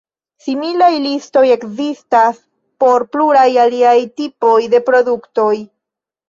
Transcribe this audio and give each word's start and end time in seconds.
Similaj 0.43 0.87
listoj 1.01 1.43
ekzistas 1.55 2.39
por 2.85 3.05
pluraj 3.17 3.45
aliaj 3.65 3.93
tipoj 4.23 4.55
de 4.73 4.83
produktoj. 4.91 5.53